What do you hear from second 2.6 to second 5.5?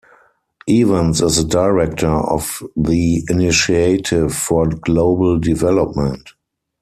the Initiative for Global